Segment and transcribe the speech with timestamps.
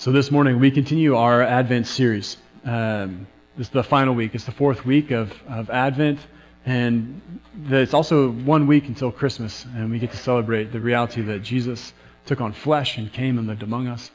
[0.00, 2.36] So this morning we continue our Advent series.
[2.64, 4.32] Um, this is the final week.
[4.32, 6.20] It's the fourth week of, of Advent,
[6.64, 7.20] and
[7.68, 11.92] it's also one week until Christmas, and we get to celebrate the reality that Jesus
[12.26, 14.12] took on flesh and came and lived among us.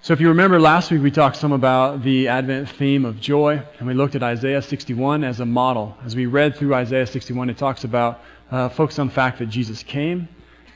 [0.00, 3.60] So if you remember last week we talked some about the Advent theme of joy,
[3.80, 5.98] and we looked at Isaiah 61 as a model.
[6.04, 8.20] As we read through Isaiah 61, it talks about
[8.52, 10.28] uh, focus on the fact that Jesus came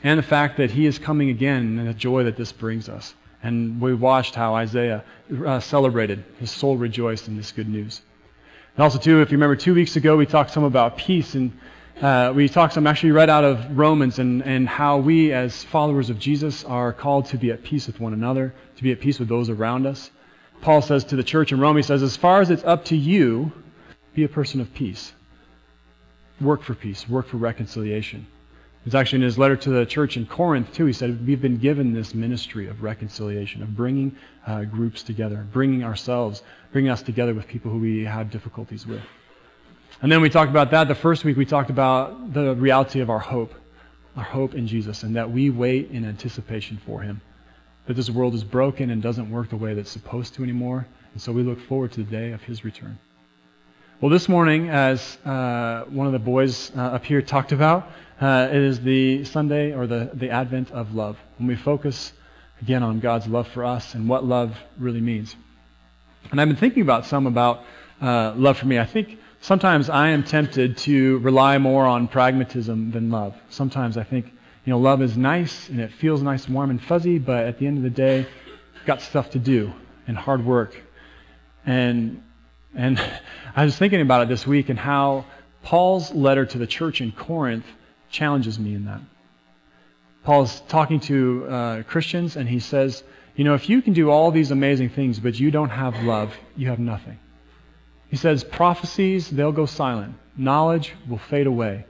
[0.03, 3.13] and the fact that he is coming again and the joy that this brings us.
[3.47, 5.05] And we watched how Isaiah
[5.45, 6.25] uh, celebrated.
[6.37, 8.01] His soul rejoiced in this good news.
[8.75, 11.33] And also, too, if you remember two weeks ago, we talked some about peace.
[11.33, 11.57] And
[12.01, 16.09] uh, we talked some, actually read out of Romans and, and how we, as followers
[16.09, 19.17] of Jesus, are called to be at peace with one another, to be at peace
[19.17, 20.11] with those around us.
[20.59, 22.97] Paul says to the church in Rome, he says, as far as it's up to
[22.97, 23.53] you,
[24.13, 25.13] be a person of peace.
[26.41, 28.27] Work for peace, work for reconciliation.
[28.87, 30.85] It's actually in his letter to the church in Corinth, too.
[30.85, 35.83] He said, We've been given this ministry of reconciliation, of bringing uh, groups together, bringing
[35.83, 36.41] ourselves,
[36.71, 39.01] bringing us together with people who we have difficulties with.
[40.01, 40.87] And then we talked about that.
[40.87, 43.53] The first week we talked about the reality of our hope,
[44.15, 47.19] our hope in Jesus, and that we wait in anticipation for him.
[47.87, 50.87] That this world is broken and doesn't work the way that it's supposed to anymore.
[51.11, 52.97] And so we look forward to the day of his return.
[53.99, 57.89] Well, this morning, as uh, one of the boys uh, up here talked about,
[58.21, 62.13] uh, it is the Sunday or the, the Advent of love, when we focus
[62.61, 65.35] again on God's love for us and what love really means.
[66.29, 67.63] And I've been thinking about some about
[67.99, 68.77] uh, love for me.
[68.77, 73.35] I think sometimes I am tempted to rely more on pragmatism than love.
[73.49, 74.27] Sometimes I think,
[74.63, 77.65] you know, love is nice and it feels nice, warm, and fuzzy, but at the
[77.65, 78.27] end of the day,
[78.85, 79.73] got stuff to do
[80.05, 80.79] and hard work.
[81.65, 82.21] And
[82.75, 82.99] and
[83.55, 85.25] I was thinking about it this week and how
[85.63, 87.65] Paul's letter to the church in Corinth
[88.09, 89.01] challenges me in that.
[90.23, 93.03] Paul's talking to uh, Christians, and he says,
[93.35, 96.35] You know, if you can do all these amazing things, but you don't have love,
[96.55, 97.17] you have nothing.
[98.09, 100.15] He says, Prophecies, they'll go silent.
[100.35, 101.85] Knowledge will fade away.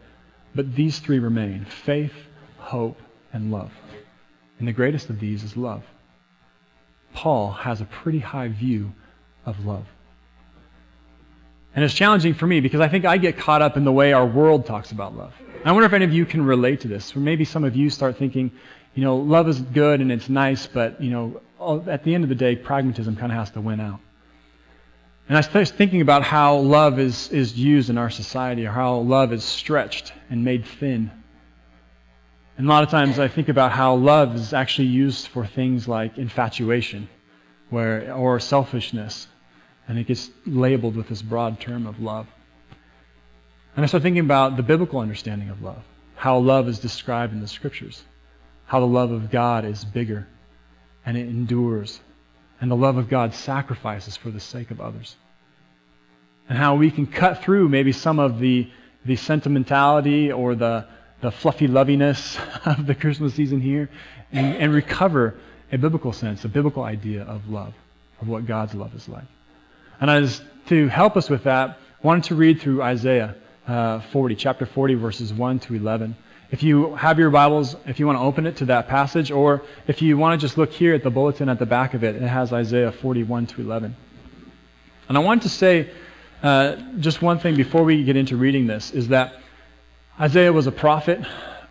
[0.56, 2.13] But these three remain faith,
[2.57, 3.00] hope,
[3.34, 3.72] and love.
[4.59, 5.84] And the greatest of these is love.
[7.13, 8.94] Paul has a pretty high view
[9.46, 9.85] of love.
[11.77, 14.11] And it's challenging for me because I think I get caught up in the way
[14.11, 15.31] our world talks about love.
[15.63, 17.15] I wonder if any of you can relate to this.
[17.15, 18.51] Or maybe some of you start thinking,
[18.95, 21.39] you know, love is good and it's nice, but, you know,
[21.88, 23.99] at the end of the day, pragmatism kind of has to win out.
[25.29, 28.95] And I started thinking about how love is, is used in our society, or how
[28.97, 31.11] love is stretched and made thin.
[32.57, 35.88] And a lot of times I think about how love is actually used for things
[35.88, 37.07] like infatuation
[37.69, 39.27] where, or selfishness
[39.88, 42.28] and it gets labeled with this broad term of love.
[43.75, 45.84] And I start thinking about the biblical understanding of love,
[46.16, 48.03] how love is described in the scriptures,
[48.66, 50.28] how the love of God is bigger
[51.06, 52.02] and it endures,
[52.59, 55.16] and the love of God sacrifices for the sake of others.
[56.50, 58.69] And how we can cut through maybe some of the,
[59.06, 60.86] the sentimentality or the,
[61.22, 63.90] the fluffy loviness of the Christmas season here
[64.31, 65.36] and, and recover
[65.72, 67.74] a biblical sense, a biblical idea of love,
[68.22, 69.25] of what God's love is like.
[70.00, 73.35] And as to help us with that, I wanted to read through Isaiah
[73.68, 76.16] uh, 40, chapter 40, verses 1 to 11.
[76.52, 79.63] If you have your Bibles, if you want to open it to that passage, or
[79.88, 82.16] if you want to just look here at the bulletin at the back of it,
[82.16, 83.96] it has Isaiah 41 to 11.
[85.09, 85.90] And I want to say
[86.44, 89.34] uh, just one thing before we get into reading this is that
[90.19, 91.19] Isaiah was a prophet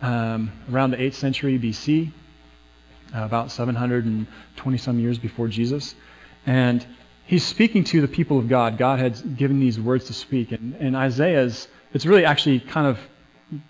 [0.01, 2.11] um, around the 8th century BC,
[3.13, 5.95] about 720 some years before Jesus.
[6.45, 6.85] And
[7.27, 8.77] he's speaking to the people of God.
[8.77, 10.51] God had given these words to speak.
[10.51, 12.99] And, and Isaiah's, it's really actually kind of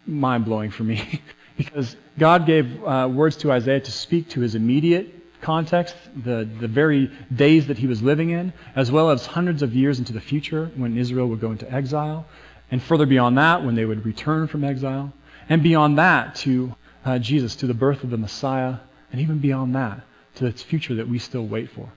[0.05, 1.21] mind blowing for me
[1.57, 6.67] because God gave uh, words to Isaiah to speak to his immediate context, the, the
[6.67, 10.21] very days that he was living in, as well as hundreds of years into the
[10.21, 12.25] future when Israel would go into exile,
[12.71, 15.13] and further beyond that when they would return from exile,
[15.49, 16.75] and beyond that to
[17.05, 18.77] uh, Jesus, to the birth of the Messiah,
[19.11, 20.01] and even beyond that
[20.35, 21.91] to the future that we still wait for.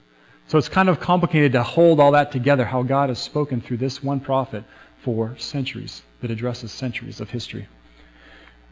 [0.50, 3.76] So it's kind of complicated to hold all that together, how God has spoken through
[3.76, 4.64] this one prophet
[5.00, 7.68] for centuries, that addresses centuries of history.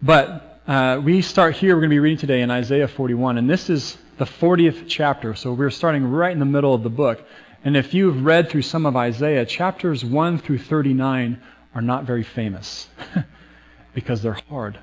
[0.02, 3.48] But uh, we start here, we're going to be reading today in Isaiah 41, and
[3.48, 7.24] this is the 40th chapter, so we're starting right in the middle of the book.
[7.62, 11.40] And if you've read through some of Isaiah, chapters 1 through 39
[11.76, 12.88] are not very famous
[13.94, 14.80] because they're hard.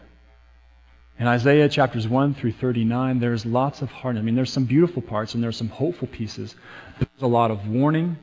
[1.18, 4.18] In Isaiah chapters 1 through 39, there's lots of heart.
[4.18, 6.56] I mean, there's some beautiful parts and there's some hopeful pieces.
[7.00, 8.18] There's a lot of warning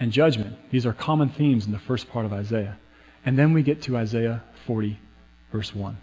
[0.00, 0.56] and judgment.
[0.70, 2.76] These are common themes in the first part of Isaiah.
[3.24, 4.98] And then we get to Isaiah 40,
[5.52, 5.96] verse 1.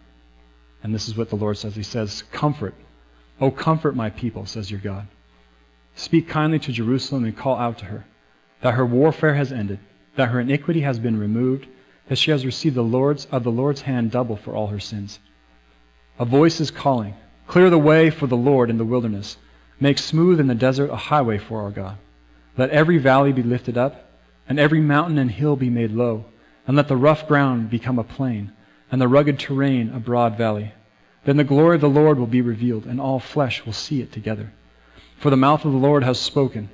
[0.84, 1.76] And this is what the Lord says.
[1.76, 2.76] He says, Comfort.
[3.42, 5.08] Oh, comfort my people, says your God.
[5.96, 8.06] Speak kindly to Jerusalem and call out to her
[8.62, 9.80] that her warfare has ended,
[10.16, 11.68] that her iniquity has been removed,
[12.08, 15.20] that she has received the Lord's of the Lord's hand double for all her sins.
[16.18, 17.14] A voice is calling,
[17.46, 19.36] Clear the way for the Lord in the wilderness.
[19.82, 21.98] Make smooth in the desert a highway for our God.
[22.58, 24.10] Let every valley be lifted up,
[24.48, 26.24] and every mountain and hill be made low,
[26.66, 28.54] and let the rough ground become a plain,
[28.90, 30.72] and the rugged terrain a broad valley.
[31.26, 34.14] Then the glory of the Lord will be revealed, and all flesh will see it
[34.14, 34.54] together.
[35.18, 36.70] For the mouth of the Lord has spoken.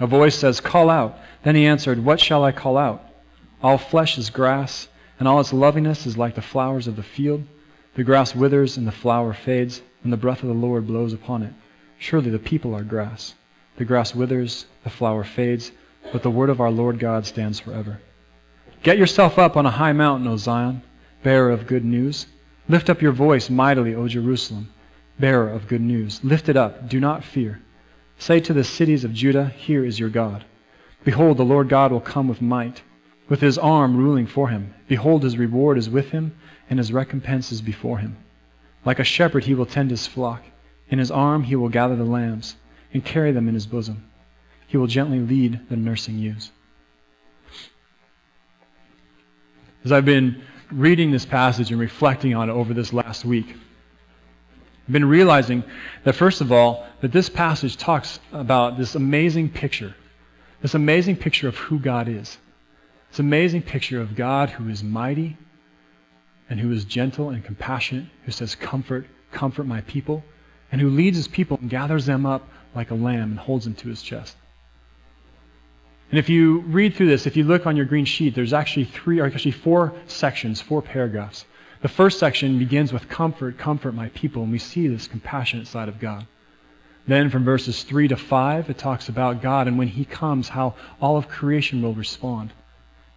[0.00, 1.18] A voice says, Call out.
[1.44, 3.02] Then he answered, What shall I call out?
[3.62, 7.44] All flesh is grass, and all its loveliness is like the flowers of the field.
[7.94, 11.42] The grass withers and the flower fades, and the breath of the Lord blows upon
[11.42, 11.52] it.
[11.98, 13.34] Surely the people are grass.
[13.76, 15.72] The grass withers, the flower fades,
[16.10, 18.00] but the word of our Lord God stands forever.
[18.82, 20.82] Get yourself up on a high mountain, O Zion,
[21.22, 22.26] bearer of good news.
[22.68, 24.72] Lift up your voice mightily, O Jerusalem,
[25.18, 26.22] bearer of good news.
[26.24, 27.60] Lift it up, do not fear.
[28.18, 30.44] Say to the cities of Judah, Here is your God.
[31.04, 32.82] Behold, the Lord God will come with might,
[33.32, 34.74] with his arm ruling for him.
[34.88, 36.36] Behold, his reward is with him,
[36.68, 38.14] and his recompense is before him.
[38.84, 40.42] Like a shepherd, he will tend his flock.
[40.90, 42.56] In his arm, he will gather the lambs
[42.92, 44.06] and carry them in his bosom.
[44.66, 46.52] He will gently lead the nursing ewes.
[49.82, 54.92] As I've been reading this passage and reflecting on it over this last week, I've
[54.92, 55.64] been realizing
[56.04, 59.94] that, first of all, that this passage talks about this amazing picture,
[60.60, 62.36] this amazing picture of who God is.
[63.12, 65.36] This amazing picture of God who is mighty
[66.48, 70.24] and who is gentle and compassionate, who says, Comfort, comfort my people,
[70.70, 73.74] and who leads his people and gathers them up like a lamb and holds them
[73.74, 74.34] to his chest.
[76.08, 78.86] And if you read through this, if you look on your green sheet, there's actually
[78.86, 81.44] three, or actually four sections, four paragraphs.
[81.82, 85.90] The first section begins with comfort, comfort my people, and we see this compassionate side
[85.90, 86.26] of God.
[87.06, 90.76] Then from verses 3 to 5, it talks about God and when He comes, how
[90.98, 92.54] all of creation will respond.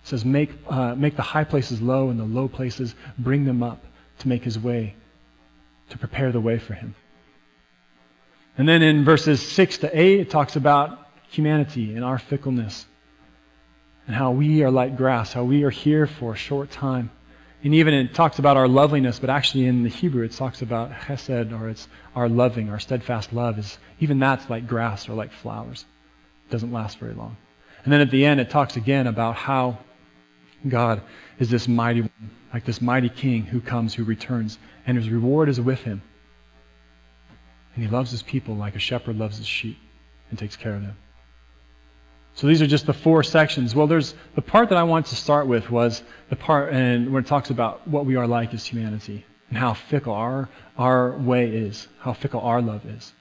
[0.06, 3.63] It says, make, uh, make the high places low and the low places bring them
[3.63, 3.84] up
[4.19, 4.96] to make His way,
[5.90, 6.96] to prepare the way for Him.
[8.57, 11.00] And then in verses 6 to 8, it talks about
[11.30, 12.86] humanity and our fickleness
[14.07, 17.10] and how we are like grass, how we are here for a short time
[17.66, 20.92] and even it talks about our loveliness, but actually in the Hebrew it talks about
[20.92, 23.58] chesed, or it's our loving, our steadfast love.
[23.58, 25.84] Is even that's like grass or like flowers.
[26.48, 27.38] It doesn't last very long.
[27.84, 29.80] And then at the end it talks again about how
[30.67, 31.01] God
[31.39, 35.50] is this mighty one, like this mighty king who comes, who returns, and his reward
[35.50, 36.01] is with him.
[37.75, 39.77] And he loves his people like a shepherd loves his sheep
[40.29, 40.97] and takes care of them.
[42.35, 43.73] So these are just the four sections.
[43.73, 47.21] Well, there's the part that I wanted to start with was the part and where
[47.21, 51.50] it talks about what we are like as humanity and how fickle our our way
[51.50, 53.13] is, how fickle our love is.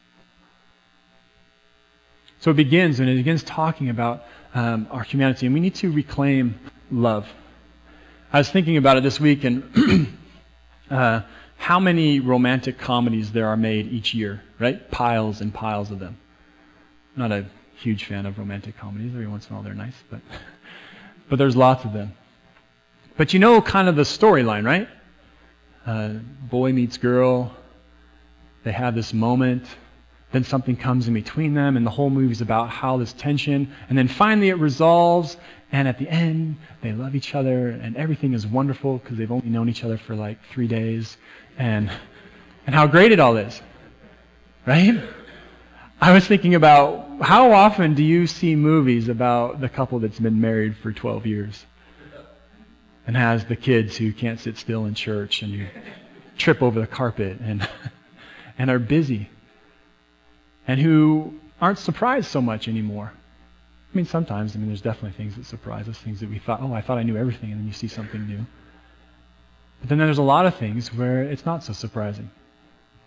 [2.44, 4.24] So it begins and it begins talking about
[4.54, 6.60] um, our humanity, and we need to reclaim
[6.90, 7.26] love.
[8.30, 10.14] I was thinking about it this week and
[10.90, 11.22] uh,
[11.56, 14.90] how many romantic comedies there are made each year, right?
[14.90, 16.18] Piles and piles of them.
[17.16, 17.46] I'm not a
[17.76, 19.12] huge fan of romantic comedies.
[19.14, 20.20] Every once in a while they're nice, but
[21.30, 22.12] but there's lots of them.
[23.16, 24.88] But you know kind of the storyline, right?
[25.86, 26.08] Uh,
[26.50, 27.56] boy meets girl.
[28.64, 29.64] They have this moment.
[30.34, 33.96] Then something comes in between them, and the whole movie's about how this tension, and
[33.96, 35.36] then finally it resolves,
[35.70, 39.48] and at the end they love each other, and everything is wonderful because they've only
[39.48, 41.16] known each other for like three days,
[41.56, 41.88] and
[42.66, 43.62] and how great it all is,
[44.66, 45.00] right?
[46.00, 50.40] I was thinking about how often do you see movies about the couple that's been
[50.40, 51.64] married for 12 years?
[53.06, 55.68] And has the kids who can't sit still in church and
[56.38, 57.68] trip over the carpet and
[58.58, 59.28] and are busy
[60.66, 63.12] and who aren't surprised so much anymore.
[63.14, 66.60] I mean, sometimes, I mean, there's definitely things that surprise us, things that we thought,
[66.62, 68.44] oh, I thought I knew everything, and then you see something new.
[69.80, 72.30] But then there's a lot of things where it's not so surprising.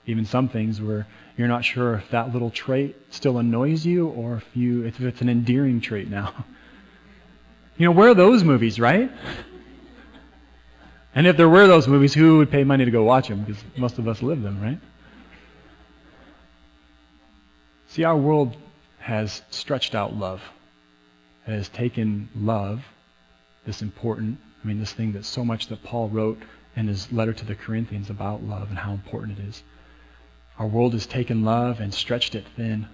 [0.05, 4.37] Even some things where you're not sure if that little trait still annoys you or
[4.37, 6.33] if you if it's an endearing trait now.
[7.79, 9.11] You know, where are those movies, right?
[11.17, 13.43] And if there were those movies, who would pay money to go watch them?
[13.43, 14.77] Because most of us live them, right?
[17.87, 18.55] See, our world
[18.99, 20.41] has stretched out love.
[21.47, 22.83] It has taken love,
[23.65, 26.37] this important, I mean, this thing that so much that Paul wrote
[26.75, 29.63] in his letter to the Corinthians about love and how important it is.
[30.59, 32.87] Our world has taken love and stretched it thin.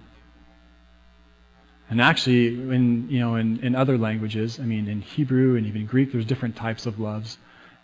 [1.90, 5.86] And actually, in you know, in, in other languages, I mean, in Hebrew and even
[5.86, 7.36] Greek, there's different types of loves.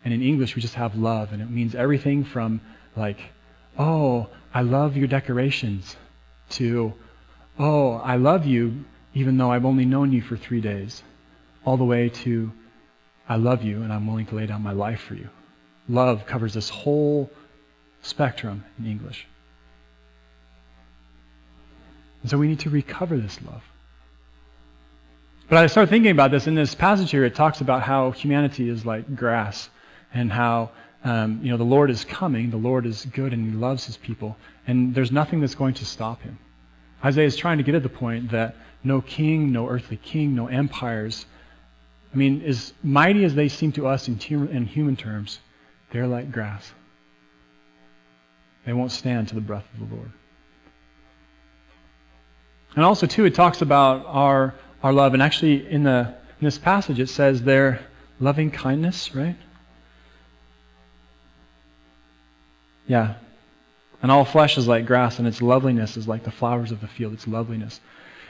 [0.04, 2.60] And in English, we just have love, and it means everything from
[2.96, 3.18] like,
[3.78, 5.96] oh, I love your decorations,
[6.50, 6.92] to,
[7.58, 11.02] oh, I love you even though I've only known you for three days,
[11.64, 12.52] all the way to
[13.28, 15.28] I love you and I'm willing to lay down my life for you.
[15.88, 17.30] Love covers this whole
[18.02, 19.26] spectrum in English.
[22.22, 23.62] And so we need to recover this love.
[25.48, 27.24] But I started thinking about this in this passage here.
[27.24, 29.68] It talks about how humanity is like grass
[30.12, 30.70] and how
[31.04, 32.50] um, you know the Lord is coming.
[32.50, 35.84] The Lord is good and He loves His people, and there's nothing that's going to
[35.84, 36.38] stop Him.
[37.04, 40.48] Isaiah is trying to get at the point that no king, no earthly king, no
[40.48, 41.26] empires.
[42.12, 45.38] I mean, as mighty as they seem to us in, in human terms,
[45.90, 46.72] they're like grass.
[48.66, 50.10] They won't stand to the breath of the Lord.
[52.76, 55.14] And also, too, it talks about our, our love.
[55.14, 57.80] And actually, in, the, in this passage, it says their
[58.20, 59.36] loving kindness, right?
[62.90, 63.14] Yeah.
[64.02, 66.88] And all flesh is like grass, and its loveliness is like the flowers of the
[66.88, 67.80] field, its loveliness.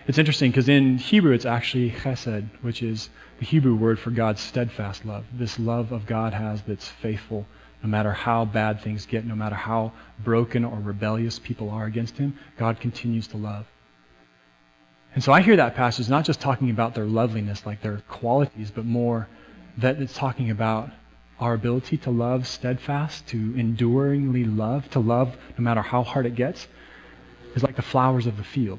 [0.07, 4.43] It's interesting because in Hebrew it's actually chesed, which is the Hebrew word for God's
[4.43, 5.25] steadfast love.
[5.33, 7.47] This love of God has that's faithful
[7.83, 12.19] no matter how bad things get, no matter how broken or rebellious people are against
[12.19, 13.65] Him, God continues to love.
[15.15, 18.71] And so I hear that passage not just talking about their loveliness, like their qualities,
[18.71, 19.27] but more
[19.79, 20.91] that it's talking about
[21.41, 26.35] our ability to love steadfast, to enduringly love, to love no matter how hard it
[26.35, 26.69] gets,
[27.55, 28.79] is like the flowers of the field.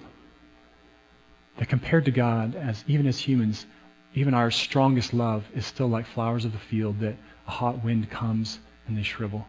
[1.58, 3.66] That compared to God, as even as humans,
[4.14, 7.16] even our strongest love is still like flowers of the field that
[7.48, 9.48] a hot wind comes and they shrivel.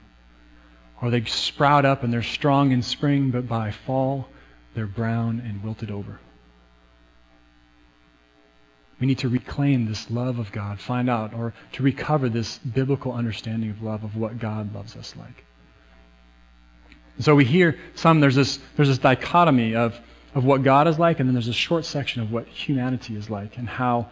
[1.01, 4.29] Or they sprout up and they're strong in spring, but by fall
[4.75, 6.19] they're brown and wilted over.
[9.03, 13.13] We need to reclaim this love of God, find out, or to recover this biblical
[13.13, 15.45] understanding of love, of what God loves us like.
[17.19, 19.99] so we hear some, there's this, there's this dichotomy of,
[20.37, 23.29] of what God is like, and then there's a short section of what humanity is
[23.29, 24.09] like, and how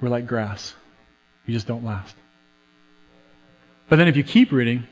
[0.00, 0.74] we're like grass.
[1.46, 2.16] We just don't last.
[3.88, 4.88] But then if you keep reading,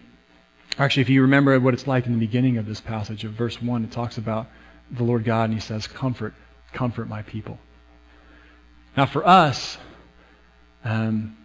[0.79, 3.61] actually, if you remember what it's like in the beginning of this passage of verse
[3.61, 4.47] 1, it talks about
[4.93, 6.35] the Lord God, and he says, Comfort,
[6.73, 7.59] comfort my people.
[8.97, 9.77] Now, for us,
[10.85, 11.37] um,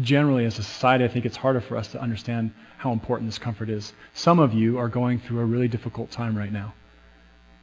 [0.00, 3.38] generally as a society, I think it's harder for us to understand how important this
[3.38, 3.92] comfort is.
[4.14, 6.74] Some of you are going through a really difficult time right now.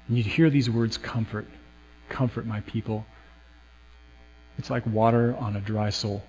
[0.07, 1.47] And you hear these words, comfort,
[2.09, 3.05] comfort my people.
[4.57, 6.23] It's like water on a dry soul.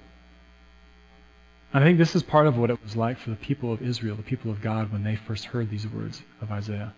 [1.73, 4.17] I think this is part of what it was like for the people of Israel,
[4.17, 6.95] the people of God, when they first heard these words of Isaiah.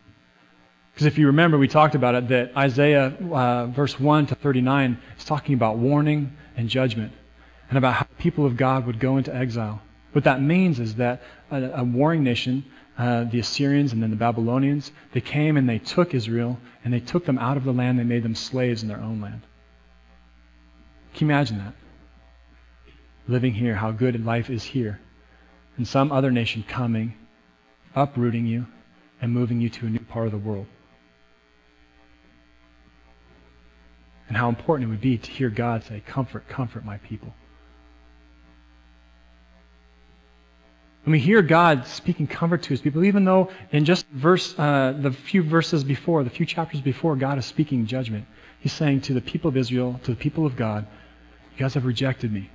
[0.93, 4.99] Because if you remember, we talked about it that Isaiah, uh, verse 1 to 39,
[5.19, 7.13] is talking about warning and judgment
[7.69, 9.81] and about how people of God would go into exile.
[10.13, 12.65] What that means is that a, a warring nation,
[12.99, 17.01] uh, the Assyrians and then the Babylonians, they came and they took Israel and they
[17.01, 17.99] took them out of the land.
[17.99, 19.41] They made them slaves in their own land.
[21.15, 21.75] Can you imagine that?
[23.29, 25.01] Living here, how good life is here.
[25.79, 27.15] And some other nation coming,
[27.95, 28.67] uprooting you,
[29.23, 30.67] and moving you to a new part of the world.
[34.33, 37.35] And how important it would be to hear God say, Comfort, comfort my people.
[41.05, 44.95] When we hear God speaking comfort to his people, even though in just verse, uh,
[44.99, 48.25] the few verses before, the few chapters before, God is speaking judgment.
[48.61, 50.87] He's saying to the people of Israel, to the people of God,
[51.53, 52.51] You guys have rejected me.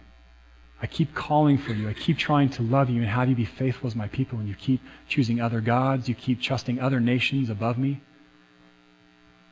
[0.81, 1.89] I keep calling for you.
[1.89, 4.47] I keep trying to love you and have you be faithful as my people, and
[4.47, 6.09] you keep choosing other gods.
[6.09, 8.01] You keep trusting other nations above me.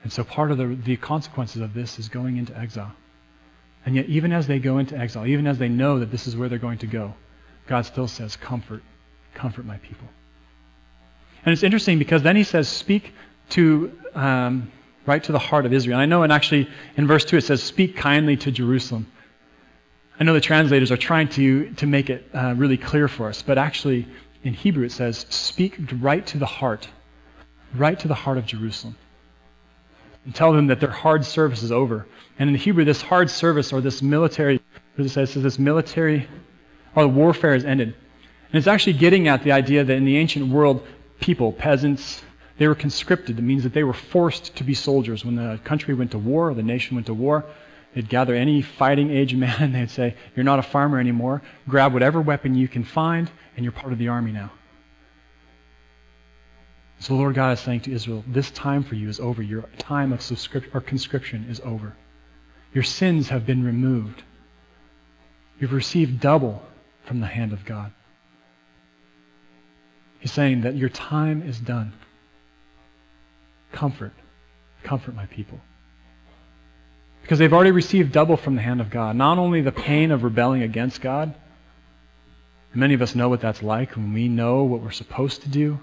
[0.05, 2.91] And so part of the, the consequences of this is going into exile.
[3.87, 6.37] And yet, even as they go into exile, even as they know that this is
[6.37, 7.15] where they're going to go,
[7.65, 8.83] God still says, Comfort,
[9.33, 10.07] comfort my people.
[11.43, 13.15] And it's interesting because then he says, Speak
[13.49, 14.71] to, um,
[15.07, 15.95] right to the heart of Israel.
[15.95, 19.11] And I know, and actually in verse 2 it says, Speak kindly to Jerusalem.
[20.19, 23.41] I know the translators are trying to, to make it uh, really clear for us,
[23.41, 24.07] but actually
[24.43, 26.87] in Hebrew it says, Speak right to the heart,
[27.73, 28.95] right to the heart of Jerusalem
[30.25, 32.05] and tell them that their hard service is over.
[32.37, 34.59] And in Hebrew, this hard service or this military,
[34.97, 36.27] it says this military
[36.95, 37.89] or warfare is ended.
[37.89, 40.85] And it's actually getting at the idea that in the ancient world,
[41.19, 42.21] people, peasants,
[42.57, 43.37] they were conscripted.
[43.37, 45.25] It means that they were forced to be soldiers.
[45.25, 47.45] When the country went to war, or the nation went to war,
[47.93, 51.41] they'd gather any fighting age man and they'd say, You're not a farmer anymore.
[51.67, 54.51] Grab whatever weapon you can find, and you're part of the army now.
[56.99, 59.41] So the Lord God is saying to Israel, this time for you is over.
[59.41, 60.21] Your time of
[60.73, 61.95] or conscription is over.
[62.73, 64.23] Your sins have been removed.
[65.59, 66.61] You've received double
[67.05, 67.91] from the hand of God.
[70.19, 71.93] He's saying that your time is done.
[73.71, 74.13] Comfort.
[74.83, 75.59] comfort my people.
[77.21, 79.15] Because they've already received double from the hand of God.
[79.15, 81.33] Not only the pain of rebelling against God,
[82.73, 85.79] many of us know what that's like when we know what we're supposed to do,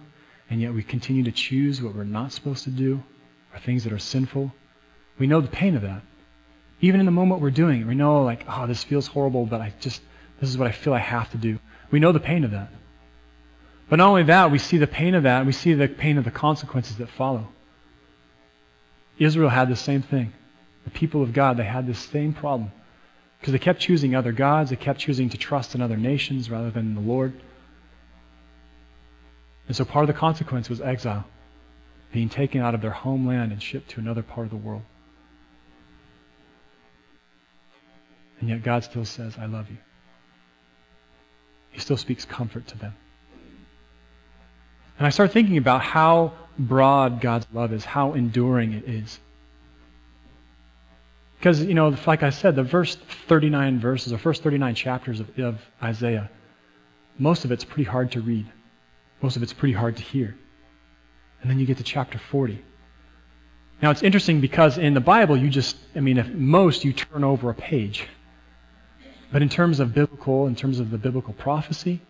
[0.52, 3.02] and yet we continue to choose what we're not supposed to do,
[3.54, 4.52] or things that are sinful.
[5.18, 6.02] We know the pain of that.
[6.82, 9.62] Even in the moment we're doing it, we know, like, oh, this feels horrible, but
[9.62, 10.02] I just,
[10.40, 11.58] this is what I feel I have to do.
[11.90, 12.68] We know the pain of that.
[13.88, 16.24] But not only that, we see the pain of that, we see the pain of
[16.24, 17.48] the consequences that follow.
[19.18, 20.34] Israel had the same thing.
[20.84, 22.72] The people of God, they had this same problem.
[23.40, 26.70] Because they kept choosing other gods, they kept choosing to trust in other nations rather
[26.70, 27.40] than the Lord.
[29.68, 31.24] And so part of the consequence was exile,
[32.12, 34.82] being taken out of their homeland and shipped to another part of the world.
[38.40, 39.78] And yet God still says, I love you.
[41.70, 42.94] He still speaks comfort to them.
[44.98, 49.18] And I start thinking about how broad God's love is, how enduring it is.
[51.38, 55.38] Because, you know, like I said, the first 39 verses, or first 39 chapters of,
[55.38, 56.30] of Isaiah,
[57.18, 58.46] most of it's pretty hard to read.
[59.22, 60.36] Most of it's pretty hard to hear.
[61.40, 62.62] And then you get to chapter 40.
[63.80, 67.24] Now, it's interesting because in the Bible, you just, I mean, if most you turn
[67.24, 68.06] over a page.
[69.32, 72.00] But in terms of biblical, in terms of the biblical prophecy,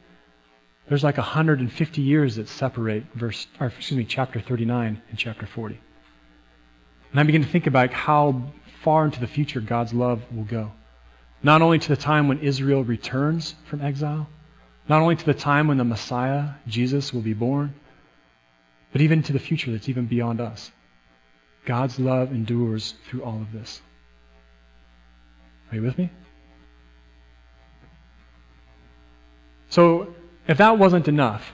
[0.88, 5.78] there's like 150 years that separate verse, or excuse me, chapter 39 and chapter 40.
[7.12, 8.50] And I begin to think about how
[8.82, 10.72] far into the future God's love will go.
[11.42, 14.28] Not only to the time when Israel returns from exile,
[14.88, 17.74] not only to the time when the Messiah, Jesus, will be born,
[18.92, 20.70] but even to the future that's even beyond us.
[21.64, 23.80] God's love endures through all of this.
[25.70, 26.10] Are you with me?
[29.70, 30.14] So,
[30.46, 31.50] if that wasn't enough,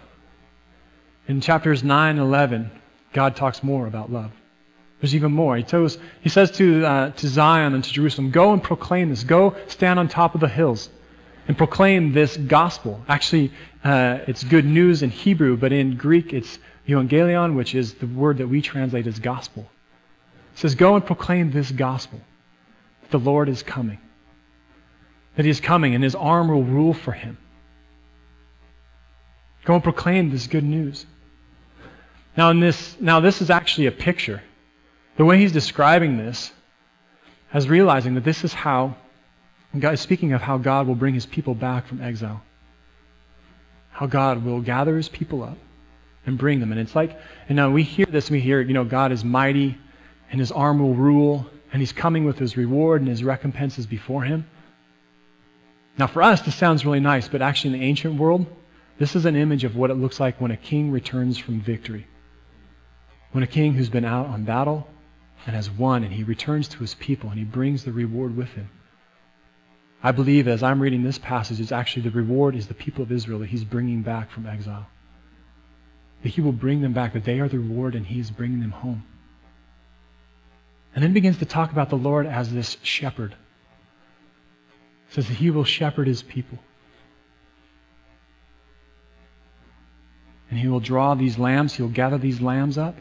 [1.28, 2.70] in chapters 9 and 11,
[3.12, 4.32] God talks more about love.
[5.00, 5.56] There's even more.
[5.56, 9.22] He, tells, he says to, uh, to Zion and to Jerusalem, Go and proclaim this.
[9.22, 10.88] Go stand on top of the hills
[11.48, 13.02] and proclaim this gospel.
[13.08, 13.50] Actually,
[13.82, 18.38] uh, it's good news in Hebrew, but in Greek it's evangelion, which is the word
[18.38, 19.62] that we translate as gospel.
[20.52, 22.20] It says, Go and proclaim this gospel.
[23.02, 23.98] That the Lord is coming.
[25.36, 27.38] That he is coming and his arm will rule for him.
[29.64, 31.06] Go and proclaim this good news.
[32.36, 34.42] Now, in this, now this is actually a picture.
[35.16, 36.52] The way he's describing this
[37.52, 38.96] as realizing that this is how,
[39.76, 42.42] God is speaking of how God will bring his people back from exile.
[43.90, 45.58] How God will gather his people up
[46.24, 46.72] and bring them.
[46.72, 49.76] And it's like, and now we hear this, we hear, you know, God is mighty
[50.30, 54.22] and his arm will rule and he's coming with his reward and his recompenses before
[54.22, 54.46] him.
[55.98, 58.46] Now, for us, this sounds really nice, but actually in the ancient world,
[58.98, 62.06] this is an image of what it looks like when a king returns from victory.
[63.32, 64.88] When a king who's been out on battle
[65.44, 68.48] and has won, and he returns to his people and he brings the reward with
[68.48, 68.70] him.
[70.02, 73.10] I believe as I'm reading this passage, it's actually the reward is the people of
[73.10, 74.86] Israel that he's bringing back from exile.
[76.22, 78.70] That he will bring them back, that they are the reward and he's bringing them
[78.70, 79.02] home.
[80.94, 83.34] And then begins to talk about the Lord as this shepherd.
[85.10, 86.58] Says that he will shepherd his people.
[90.50, 92.96] And he will draw these lambs, he'll gather these lambs up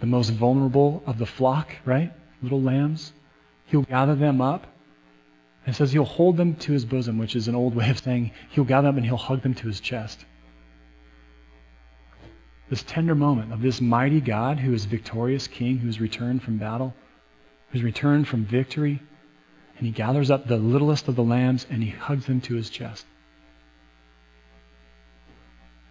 [0.00, 2.12] the most vulnerable of the flock, right?
[2.42, 3.12] Little lambs.
[3.66, 4.66] He'll gather them up
[5.66, 8.32] and says he'll hold them to his bosom, which is an old way of saying
[8.50, 10.24] he'll gather them and he'll hug them to his chest.
[12.68, 16.94] This tender moment of this mighty God who is victorious king, who's returned from battle,
[17.70, 19.02] who's returned from victory,
[19.76, 22.70] and he gathers up the littlest of the lambs and he hugs them to his
[22.70, 23.04] chest.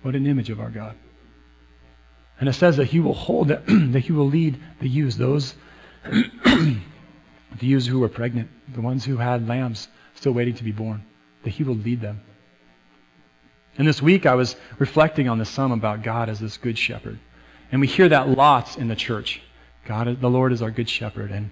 [0.01, 0.95] What an image of our God.
[2.39, 5.53] And it says that he will hold, that he will lead the ewes, those,
[7.59, 11.03] the ewes who were pregnant, the ones who had lambs still waiting to be born,
[11.43, 12.21] that he will lead them.
[13.77, 17.19] And this week I was reflecting on the psalm about God as this good shepherd.
[17.71, 19.41] And we hear that lots in the church.
[19.85, 21.31] God, the Lord is our good shepherd.
[21.31, 21.49] And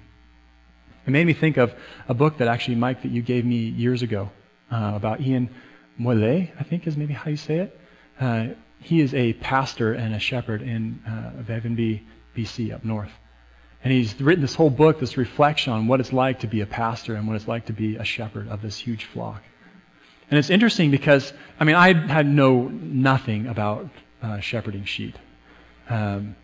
[1.07, 1.73] it made me think of
[2.07, 4.29] a book that actually, Mike, that you gave me years ago
[4.71, 5.49] uh, about Ian
[5.97, 7.79] Molle, I think is maybe how you say it.
[8.19, 8.47] Uh,
[8.79, 11.43] he is a pastor and a shepherd in uh,
[12.35, 13.11] BC, up north.
[13.83, 16.65] And he's written this whole book, this reflection on what it's like to be a
[16.65, 19.41] pastor and what it's like to be a shepherd of this huge flock.
[20.29, 23.89] And it's interesting because, I mean, I had know nothing about
[24.21, 25.17] uh, shepherding sheep.
[25.89, 26.35] Um,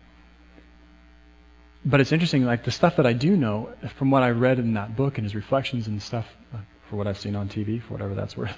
[1.84, 4.74] but it's interesting, like the stuff that I do know from what I read in
[4.74, 6.58] that book and his reflections and stuff, uh,
[6.90, 8.56] for what I've seen on TV, for whatever that's worth,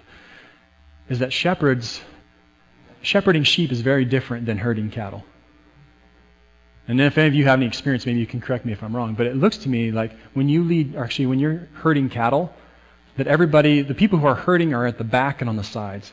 [1.10, 2.00] is that shepherds
[3.02, 5.24] shepherding sheep is very different than herding cattle.
[6.88, 8.96] And if any of you have any experience, maybe you can correct me if I'm
[8.96, 12.52] wrong, but it looks to me like when you lead, actually when you're herding cattle,
[13.18, 16.10] that everybody, the people who are herding are at the back and on the sides,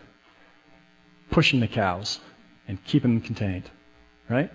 [1.31, 2.19] pushing the cows
[2.67, 3.71] and keeping them contained,
[4.29, 4.51] right?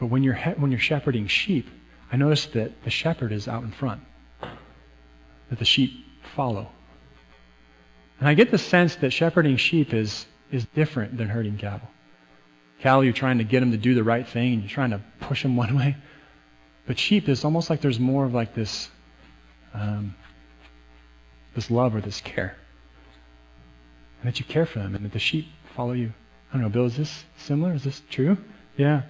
[0.00, 1.68] But when you're, when you're shepherding sheep,
[2.10, 4.00] I notice that the shepherd is out in front,
[4.40, 5.92] that the sheep
[6.34, 6.70] follow.
[8.20, 11.88] And I get the sense that shepherding sheep is, is different than herding cattle.
[12.80, 15.00] Cattle, you're trying to get them to do the right thing, and you're trying to
[15.20, 15.96] push them one way.
[16.86, 18.90] But sheep is almost like there's more of like this,
[19.72, 20.14] um,
[21.54, 22.56] this love or this care,
[24.20, 26.12] and that you care for them, and that the sheep follow you.
[26.50, 26.84] I don't know, Bill.
[26.84, 27.72] Is this similar?
[27.74, 28.36] Is this true?
[28.76, 29.02] Yeah.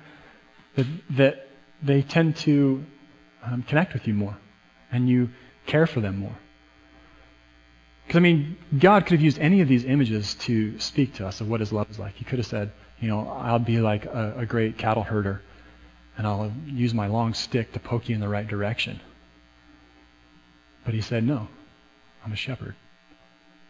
[0.76, 1.48] That that
[1.82, 2.84] they tend to
[3.42, 4.36] um, connect with you more,
[4.92, 5.30] and you
[5.66, 6.36] care for them more.
[8.06, 11.40] Because, I mean, God could have used any of these images to speak to us
[11.40, 12.14] of what his love is like.
[12.14, 15.42] He could have said, you know, I'll be like a, a great cattle herder,
[16.16, 19.00] and I'll use my long stick to poke you in the right direction.
[20.84, 21.48] But he said, no,
[22.24, 22.74] I'm a shepherd.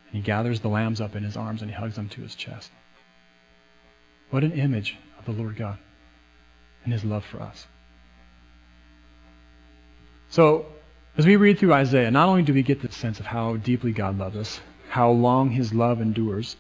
[0.09, 2.35] And he gathers the lambs up in his arms and he hugs them to his
[2.35, 2.71] chest.
[4.31, 5.79] What an image of the Lord God
[6.85, 7.67] and his love for us.
[10.31, 10.67] So,
[11.17, 13.93] as we read through Isaiah, not only do we get this sense of how deeply
[13.93, 16.57] God loves us, how long his love endures,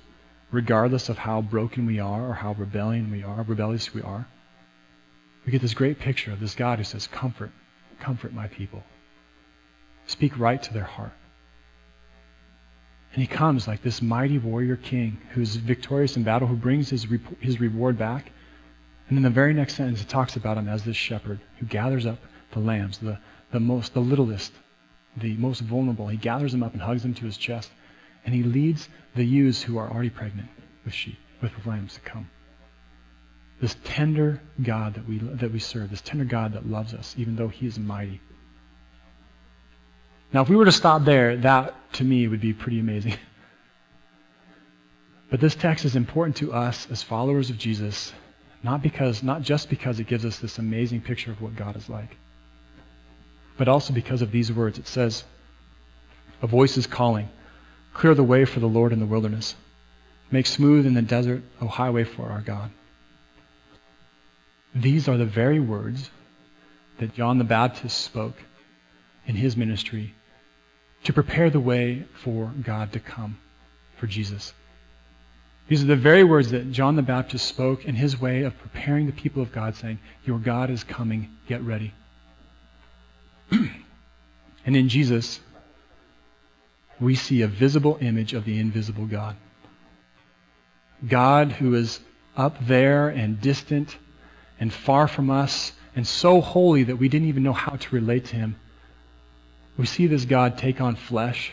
[0.54, 4.26] regardless of how broken we are or how rebellion we are, rebellious we are,
[5.44, 7.50] we get this great picture of this God who says, Comfort,
[8.00, 8.82] comfort my people.
[10.06, 11.12] Speak right to their heart.
[13.12, 17.06] And he comes like this mighty warrior king who's victorious in battle, who brings his,
[17.40, 18.30] his reward back.
[19.08, 22.06] And in the very next sentence, it talks about him as this shepherd who gathers
[22.06, 22.18] up
[22.52, 23.18] the lambs, the,
[23.50, 24.52] the most, the littlest,
[25.16, 26.08] the most vulnerable.
[26.08, 27.70] He gathers them up and hugs them to his chest,
[28.24, 30.48] and he leads the ewes who are already pregnant
[30.84, 32.28] with sheep, with lambs to come.
[33.60, 37.36] This tender God that we that we serve, this tender God that loves us, even
[37.36, 38.20] though He is mighty.
[40.32, 43.16] Now, if we were to stop there, that to me would be pretty amazing.
[45.30, 48.12] But this text is important to us as followers of Jesus,
[48.62, 51.88] not because not just because it gives us this amazing picture of what God is
[51.88, 52.16] like
[53.56, 54.78] but also because of these words.
[54.78, 55.24] It says,
[56.42, 57.28] A voice is calling,
[57.94, 59.54] Clear the way for the Lord in the wilderness.
[60.30, 62.70] Make smooth in the desert a highway for our God.
[64.74, 66.10] These are the very words
[66.98, 68.36] that John the Baptist spoke
[69.26, 70.14] in his ministry
[71.04, 73.38] to prepare the way for God to come,
[73.96, 74.52] for Jesus.
[75.68, 79.06] These are the very words that John the Baptist spoke in his way of preparing
[79.06, 81.94] the people of God, saying, Your God is coming, get ready.
[83.50, 85.40] and in Jesus,
[87.04, 89.36] we see a visible image of the invisible God.
[91.06, 92.00] God who is
[92.36, 93.96] up there and distant
[94.58, 98.26] and far from us and so holy that we didn't even know how to relate
[98.26, 98.56] to him.
[99.76, 101.52] We see this God take on flesh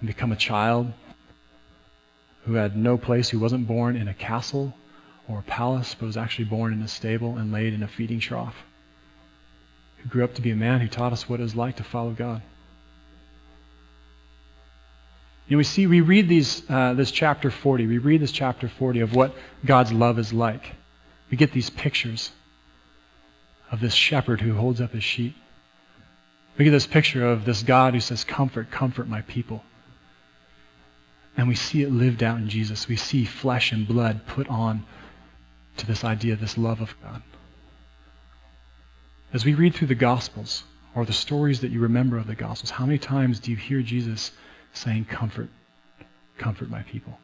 [0.00, 0.92] and become a child
[2.44, 4.74] who had no place, who wasn't born in a castle
[5.28, 8.20] or a palace, but was actually born in a stable and laid in a feeding
[8.20, 8.56] trough
[9.98, 11.84] who grew up to be a man who taught us what it was like to
[11.84, 12.42] follow God.
[15.48, 17.86] Know, we see, we read these, uh, this chapter 40.
[17.86, 20.74] We read this chapter 40 of what God's love is like.
[21.30, 22.30] We get these pictures
[23.70, 25.36] of this shepherd who holds up his sheep.
[26.56, 29.62] We get this picture of this God who says, Comfort, comfort my people.
[31.36, 32.88] And we see it lived out in Jesus.
[32.88, 34.86] We see flesh and blood put on
[35.78, 37.22] to this idea, this love of God.
[39.32, 40.62] As we read through the Gospels,
[40.94, 43.82] or the stories that you remember of the Gospels, how many times do you hear
[43.82, 44.30] Jesus
[44.74, 45.48] saying, Comfort,
[46.38, 47.18] comfort my people?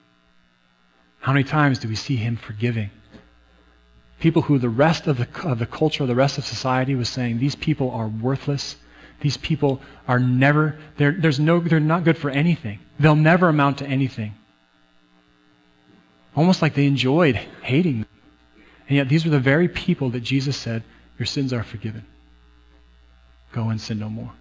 [1.20, 2.90] How many times do we see him forgiving?
[4.20, 7.38] People who the rest of the, of the culture, the rest of society was saying,
[7.38, 8.76] these people are worthless.
[9.20, 12.80] These people are never, they're, there's no, they're not good for anything.
[12.98, 14.34] They'll never amount to anything.
[16.34, 18.08] Almost like they enjoyed hating them.
[18.88, 20.82] And yet these were the very people that Jesus said,
[21.18, 22.04] your sins are forgiven.
[23.52, 24.32] Go and sin no more.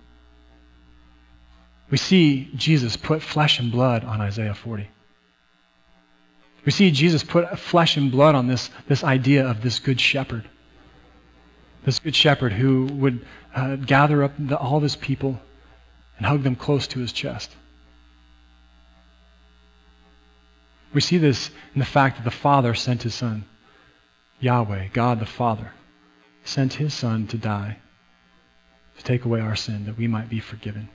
[1.92, 4.88] We see Jesus put flesh and blood on Isaiah 40.
[6.66, 10.48] We see Jesus put flesh and blood on this, this idea of this good shepherd.
[11.86, 13.26] This good shepherd who would
[13.56, 15.40] uh, gather up the, all of his people
[16.18, 17.50] and hug them close to his chest.
[20.94, 23.46] We see this in the fact that the Father sent his Son,
[24.40, 25.72] Yahweh, God the Father,
[26.44, 27.78] sent his Son to die,
[28.98, 30.90] to take away our sin, that we might be forgiven.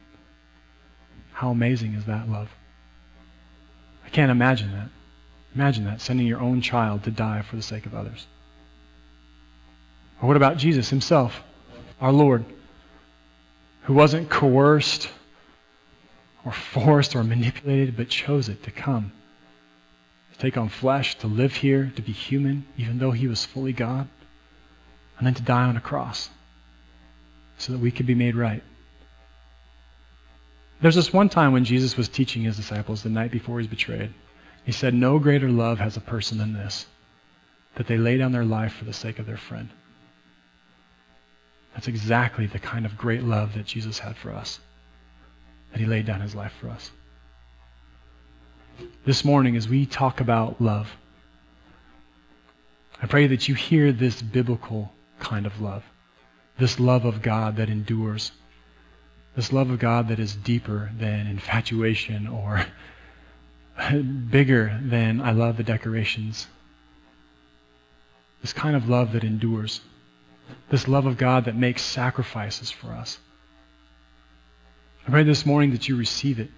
[1.35, 2.49] How amazing is that love?
[4.07, 4.89] I can't imagine that.
[5.55, 8.27] Imagine that, sending your own child to die for the sake of others.
[10.23, 11.43] Or what about Jesus himself,
[12.01, 12.45] our Lord,
[13.83, 15.11] who wasn't coerced
[16.45, 19.11] or forced or manipulated, but chose it to come,
[20.35, 23.73] to take on flesh, to live here, to be human, even though he was fully
[23.73, 24.07] God,
[25.19, 26.31] and then to die on a cross
[27.59, 28.63] so that we could be made right.
[30.81, 33.69] There's this one time when Jesus was teaching his disciples the night before he was
[33.69, 34.13] betrayed.
[34.65, 36.87] He said, No greater love has a person than this,
[37.77, 39.69] that they lay down their life for the sake of their friend.
[41.75, 44.61] That's exactly the kind of great love that Jesus had for us,
[45.73, 46.91] that he laid down his life for us.
[49.05, 50.89] This morning, as we talk about love,
[53.03, 55.85] I pray that you hear this biblical kind of love,
[56.59, 58.33] this love of God that endures,
[59.37, 62.67] this love of God that is deeper than infatuation or
[64.31, 66.47] bigger than I love the decorations.
[68.41, 69.81] This kind of love that endures.
[70.71, 73.19] This love of God that makes sacrifices for us.
[75.07, 76.51] I pray this morning that you receive it.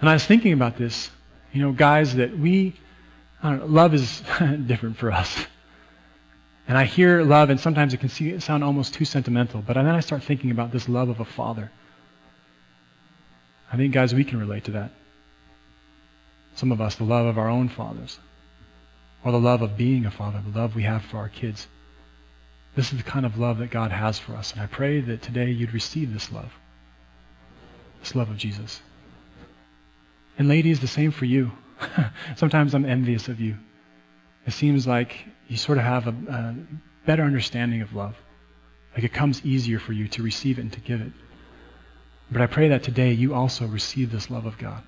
[0.00, 1.10] And I was thinking about this,
[1.52, 2.74] you know, guys, that we,
[3.42, 4.22] know, love is
[4.66, 5.46] different for us.
[6.68, 9.86] And I hear love, and sometimes it can see, sound almost too sentimental, but then
[9.86, 11.70] I start thinking about this love of a father.
[13.72, 14.92] I think, guys, we can relate to that.
[16.54, 18.18] Some of us, the love of our own fathers,
[19.24, 21.66] or the love of being a father, the love we have for our kids.
[22.76, 24.52] This is the kind of love that God has for us.
[24.52, 26.52] And I pray that today you'd receive this love,
[28.00, 28.80] this love of Jesus.
[30.38, 31.52] And ladies, the same for you.
[32.36, 33.56] Sometimes I'm envious of you.
[34.46, 35.16] It seems like
[35.50, 36.54] you sort of have a, a
[37.04, 38.14] better understanding of love.
[38.94, 41.12] Like it comes easier for you to receive it and to give it.
[42.30, 44.84] But I pray that today you also receive this love of God.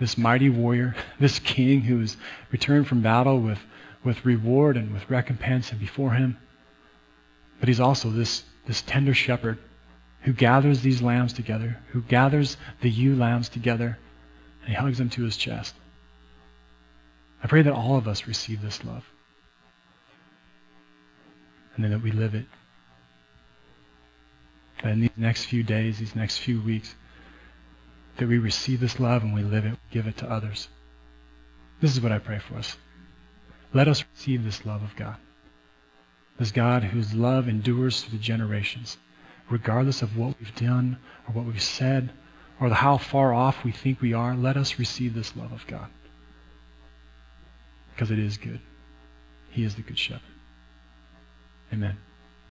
[0.00, 2.16] This mighty warrior, this king who has
[2.50, 3.60] returned from battle with,
[4.02, 6.36] with reward and with recompense and before him.
[7.60, 9.58] But he's also this, this tender shepherd
[10.22, 13.96] who gathers these lambs together, who gathers the ewe lambs together,
[14.62, 15.72] and he hugs them to his chest.
[17.42, 19.04] I pray that all of us receive this love.
[21.74, 22.46] And then that we live it.
[24.82, 26.94] That in these next few days, these next few weeks,
[28.16, 30.68] that we receive this love and we live it, give it to others.
[31.80, 32.76] This is what I pray for us.
[33.74, 35.16] Let us receive this love of God.
[36.38, 38.96] This God whose love endures through the generations,
[39.50, 40.96] regardless of what we've done
[41.26, 42.10] or what we've said
[42.58, 44.34] or how far off we think we are.
[44.34, 45.88] Let us receive this love of God
[47.96, 48.60] because it is good.
[49.50, 50.20] He is the good shepherd.
[51.72, 51.96] Amen.